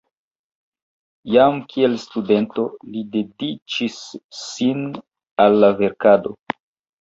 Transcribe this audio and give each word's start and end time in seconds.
Jam 1.33 1.59
kiel 1.73 1.93
studento 2.03 2.65
li 2.95 3.03
dediĉis 3.17 3.99
sin 4.39 4.81
al 5.47 5.61
la 5.65 5.71
verkado. 5.85 6.35